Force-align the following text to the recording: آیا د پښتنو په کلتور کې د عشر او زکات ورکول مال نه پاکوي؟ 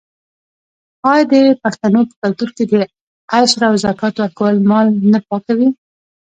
آیا 1.11 1.23
د 1.31 1.33
پښتنو 1.63 2.01
په 2.09 2.13
کلتور 2.21 2.49
کې 2.55 2.63
د 2.71 2.73
عشر 3.37 3.61
او 3.69 3.75
زکات 3.83 4.15
ورکول 4.17 4.55
مال 4.69 4.87
نه 5.11 5.19
پاکوي؟ 5.27 5.67